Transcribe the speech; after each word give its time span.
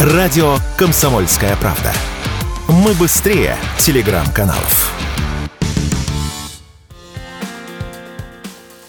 Радио 0.00 0.56
«Комсомольская 0.78 1.54
правда». 1.56 1.92
Мы 2.68 2.94
быстрее 2.94 3.54
телеграм-каналов. 3.76 4.90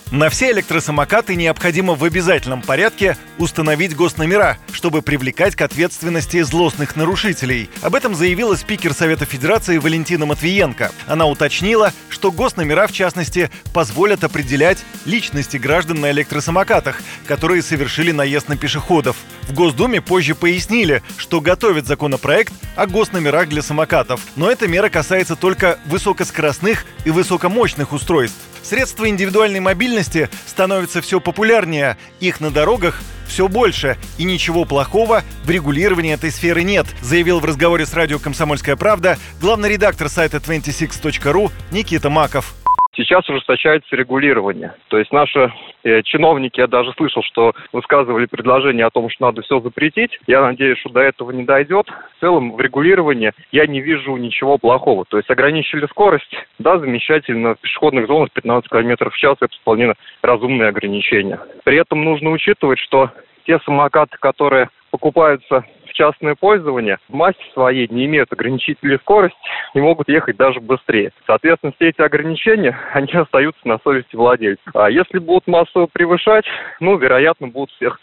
На 0.09 0.29
все 0.29 0.51
электросамокаты 0.51 1.35
необходимо 1.35 1.95
в 1.95 2.05
обязательном 2.05 2.61
порядке 2.61 3.17
установить 3.37 3.93
госномера, 3.93 4.57
чтобы 4.71 5.01
привлекать 5.01 5.55
к 5.55 5.61
ответственности 5.61 6.41
злостных 6.43 6.95
нарушителей. 6.95 7.69
Об 7.81 7.95
этом 7.95 8.15
заявила 8.15 8.55
спикер 8.55 8.93
Совета 8.93 9.25
Федерации 9.25 9.79
Валентина 9.79 10.25
Матвиенко. 10.25 10.91
Она 11.07 11.25
уточнила, 11.25 11.93
что 12.09 12.31
госномера, 12.31 12.87
в 12.87 12.93
частности, 12.93 13.49
позволят 13.73 14.23
определять 14.23 14.79
личности 15.05 15.57
граждан 15.57 15.99
на 15.99 16.11
электросамокатах, 16.11 17.01
которые 17.25 17.61
совершили 17.61 18.11
наезд 18.11 18.47
на 18.47 18.55
пешеходов. 18.55 19.17
В 19.51 19.53
Госдуме 19.53 19.99
позже 19.99 20.33
пояснили, 20.33 21.03
что 21.17 21.41
готовят 21.41 21.85
законопроект 21.85 22.53
о 22.77 22.87
госномерах 22.87 23.49
для 23.49 23.61
самокатов, 23.61 24.21
но 24.37 24.49
эта 24.49 24.65
мера 24.65 24.87
касается 24.87 25.35
только 25.35 25.77
высокоскоростных 25.87 26.85
и 27.03 27.09
высокомощных 27.09 27.91
устройств. 27.91 28.37
Средства 28.63 29.09
индивидуальной 29.09 29.59
мобильности 29.59 30.29
становятся 30.45 31.01
все 31.01 31.19
популярнее, 31.19 31.97
их 32.21 32.39
на 32.39 32.49
дорогах 32.49 33.01
все 33.27 33.49
больше, 33.49 33.97
и 34.17 34.23
ничего 34.23 34.63
плохого 34.63 35.21
в 35.43 35.49
регулировании 35.49 36.13
этой 36.13 36.31
сферы 36.31 36.63
нет, 36.63 36.87
заявил 37.01 37.41
в 37.41 37.45
разговоре 37.45 37.85
с 37.85 37.93
радио 37.93 38.19
«Комсомольская 38.19 38.77
правда» 38.77 39.19
главный 39.41 39.67
редактор 39.67 40.07
сайта 40.07 40.37
26.ru 40.37 41.51
Никита 41.71 42.09
Маков. 42.09 42.55
Сейчас 43.03 43.27
ужесточается 43.27 43.95
регулирование. 43.95 44.75
То 44.89 44.99
есть 44.99 45.11
наши 45.11 45.51
э, 45.83 46.03
чиновники, 46.03 46.59
я 46.59 46.67
даже 46.67 46.91
слышал, 46.93 47.23
что 47.23 47.53
высказывали 47.73 48.27
предложение 48.27 48.85
о 48.85 48.91
том, 48.91 49.09
что 49.09 49.25
надо 49.25 49.41
все 49.41 49.59
запретить. 49.59 50.19
Я 50.27 50.41
надеюсь, 50.41 50.77
что 50.79 50.89
до 50.89 50.99
этого 50.99 51.31
не 51.31 51.43
дойдет. 51.43 51.87
В 51.87 52.19
целом 52.19 52.53
в 52.53 52.61
регулировании 52.61 53.31
я 53.51 53.65
не 53.65 53.81
вижу 53.81 54.15
ничего 54.17 54.59
плохого. 54.59 55.05
То 55.05 55.17
есть 55.17 55.31
ограничили 55.31 55.87
скорость, 55.87 56.31
да, 56.59 56.77
замечательно. 56.77 57.55
В 57.55 57.59
пешеходных 57.59 58.05
зонах 58.05 58.31
15 58.33 58.69
км 58.69 59.09
в 59.09 59.17
час 59.17 59.37
это 59.41 59.55
вполне 59.61 59.93
разумные 60.21 60.69
ограничения. 60.69 61.39
При 61.63 61.77
этом 61.77 62.03
нужно 62.03 62.29
учитывать, 62.29 62.77
что 62.79 63.09
те 63.47 63.57
самокаты, 63.65 64.17
которые 64.19 64.69
покупаются 64.91 65.65
частное 66.01 66.33
пользование 66.33 66.97
в 67.07 67.13
массе 67.13 67.43
своей 67.53 67.87
не 67.89 68.05
имеют 68.05 68.33
ограничителей 68.33 68.97
скорости 68.97 69.37
и 69.75 69.79
могут 69.79 70.09
ехать 70.09 70.35
даже 70.35 70.59
быстрее. 70.59 71.11
Соответственно, 71.27 71.73
все 71.75 71.89
эти 71.89 72.01
ограничения, 72.01 72.75
они 72.93 73.13
остаются 73.13 73.61
на 73.67 73.77
совести 73.83 74.15
владельца. 74.15 74.63
А 74.73 74.89
если 74.89 75.19
будут 75.19 75.45
массово 75.45 75.85
превышать, 75.85 76.45
ну, 76.79 76.97
вероятно, 76.97 77.49
будут 77.49 77.69
всех 77.75 77.99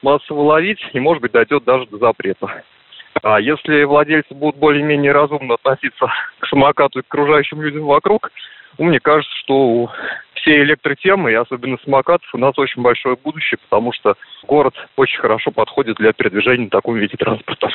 массово 0.00 0.40
ловить 0.40 0.80
и, 0.94 0.98
может 0.98 1.20
быть, 1.20 1.32
дойдет 1.32 1.64
даже 1.64 1.86
до 1.86 1.98
запрета. 1.98 2.64
А 3.22 3.38
если 3.38 3.84
владельцы 3.84 4.34
будут 4.34 4.56
более-менее 4.56 5.12
разумно 5.12 5.54
относиться 5.54 6.06
к 6.38 6.46
самокату 6.46 7.00
и 7.00 7.02
к 7.02 7.06
окружающим 7.06 7.60
людям 7.60 7.84
вокруг, 7.84 8.30
ну, 8.78 8.86
мне 8.86 8.98
кажется, 8.98 9.32
что 9.44 9.90
всей 10.42 10.62
электротемы, 10.62 11.32
и 11.32 11.34
особенно 11.34 11.78
самокатов, 11.84 12.28
у 12.34 12.38
нас 12.38 12.58
очень 12.58 12.82
большое 12.82 13.16
будущее, 13.16 13.58
потому 13.58 13.92
что 13.92 14.14
город 14.46 14.74
очень 14.96 15.18
хорошо 15.18 15.50
подходит 15.50 15.96
для 15.96 16.12
передвижения 16.12 16.64
на 16.64 16.70
таком 16.70 16.96
виде 16.96 17.16
транспорта. 17.16 17.68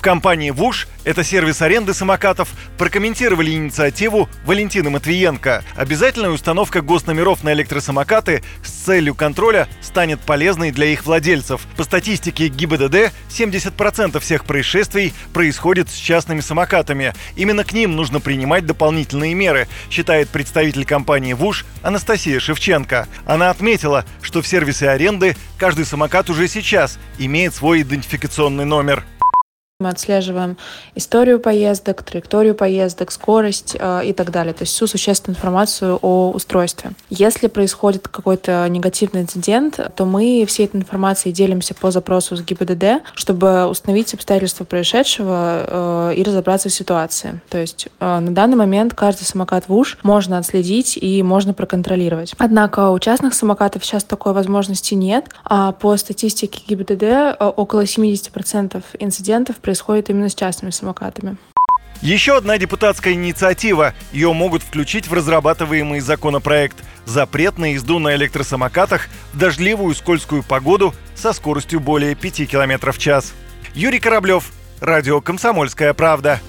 В 0.00 0.02
компании 0.02 0.50
«ВУШ»— 0.50 0.88
это 1.04 1.22
сервис 1.22 1.60
аренды 1.60 1.92
самокатов— 1.92 2.48
прокомментировали 2.78 3.50
инициативу 3.50 4.30
Валентина 4.46 4.88
Матвиенко. 4.88 5.62
Обязательная 5.76 6.30
установка 6.30 6.80
госномеров 6.80 7.44
на 7.44 7.52
электросамокаты 7.52 8.42
с 8.64 8.70
целью 8.70 9.14
контроля 9.14 9.68
станет 9.82 10.18
полезной 10.20 10.70
для 10.70 10.86
их 10.86 11.04
владельцев. 11.04 11.60
По 11.76 11.84
статистике 11.84 12.48
ГИБДД, 12.48 13.12
70% 13.28 14.18
всех 14.20 14.46
происшествий 14.46 15.12
происходит 15.34 15.90
с 15.90 15.96
частными 15.96 16.40
самокатами. 16.40 17.12
Именно 17.36 17.64
к 17.64 17.74
ним 17.74 17.94
нужно 17.94 18.20
принимать 18.20 18.64
дополнительные 18.64 19.34
меры, 19.34 19.68
считает 19.90 20.30
представитель 20.30 20.86
компании 20.86 21.34
«ВУШ» 21.34 21.66
Анастасия 21.82 22.40
Шевченко. 22.40 23.06
Она 23.26 23.50
отметила, 23.50 24.06
что 24.22 24.40
в 24.40 24.48
сервисе 24.48 24.88
аренды 24.88 25.36
каждый 25.58 25.84
самокат 25.84 26.30
уже 26.30 26.48
сейчас 26.48 26.98
имеет 27.18 27.54
свой 27.54 27.82
идентификационный 27.82 28.64
номер. 28.64 29.04
Мы 29.80 29.88
отслеживаем 29.88 30.58
историю 30.94 31.40
поездок, 31.40 32.02
траекторию 32.02 32.54
поездок, 32.54 33.10
скорость 33.10 33.76
э, 33.78 34.02
и 34.04 34.12
так 34.12 34.30
далее. 34.30 34.52
То 34.52 34.62
есть 34.62 34.74
всю 34.74 34.86
существенную 34.86 35.38
информацию 35.38 35.98
о 36.02 36.30
устройстве. 36.32 36.92
Если 37.08 37.46
происходит 37.46 38.06
какой-то 38.06 38.68
негативный 38.68 39.22
инцидент, 39.22 39.80
то 39.96 40.04
мы 40.04 40.44
всей 40.46 40.66
этой 40.66 40.76
информацией 40.76 41.32
делимся 41.32 41.74
по 41.74 41.90
запросу 41.90 42.36
с 42.36 42.42
ГИБДД, 42.42 43.02
чтобы 43.14 43.66
установить 43.66 44.12
обстоятельства 44.12 44.64
происшедшего 44.64 46.10
э, 46.10 46.14
и 46.16 46.22
разобраться 46.22 46.68
в 46.68 46.72
ситуации. 46.72 47.40
То 47.48 47.56
есть 47.56 47.88
э, 48.00 48.18
на 48.20 48.34
данный 48.34 48.56
момент 48.56 48.92
каждый 48.92 49.24
самокат 49.24 49.66
в 49.66 49.74
УШ 49.74 49.96
можно 50.02 50.36
отследить 50.36 50.98
и 51.00 51.22
можно 51.22 51.54
проконтролировать. 51.54 52.34
Однако 52.36 52.90
у 52.90 52.98
частных 52.98 53.32
самокатов 53.32 53.82
сейчас 53.82 54.04
такой 54.04 54.34
возможности 54.34 54.92
нет. 54.92 55.24
А 55.44 55.72
по 55.72 55.96
статистике 55.96 56.60
ГИБДД 56.66 57.02
э, 57.02 57.52
около 57.56 57.84
70% 57.84 58.82
инцидентов 58.98 59.56
происходит 59.70 60.10
именно 60.10 60.28
с 60.28 60.34
частными 60.34 60.72
самокатами. 60.72 61.36
Еще 62.02 62.36
одна 62.36 62.58
депутатская 62.58 63.12
инициатива. 63.12 63.94
Ее 64.10 64.32
могут 64.32 64.64
включить 64.64 65.06
в 65.06 65.12
разрабатываемый 65.12 66.00
законопроект. 66.00 66.76
Запрет 67.04 67.56
на 67.56 67.74
езду 67.74 68.00
на 68.00 68.16
электросамокатах 68.16 69.08
в 69.32 69.38
дождливую 69.38 69.94
скользкую 69.94 70.42
погоду 70.42 70.92
со 71.14 71.32
скоростью 71.32 71.78
более 71.78 72.16
5 72.16 72.50
км 72.50 72.90
в 72.90 72.98
час. 72.98 73.32
Юрий 73.74 74.00
Кораблев, 74.00 74.50
Радио 74.80 75.20
«Комсомольская 75.20 75.94
правда». 75.94 76.40